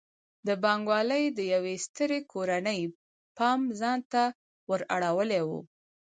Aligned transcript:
د 0.47 0.49
بانک 0.63 0.83
والۍ 0.89 1.23
د 1.37 1.39
یوې 1.53 1.75
سترې 1.85 2.19
کورنۍ 2.31 2.81
پام 3.37 3.59
ځان 3.79 3.99
ته 4.11 4.23
ور 4.69 4.81
اړولی 4.95 5.41
و. 5.47 5.49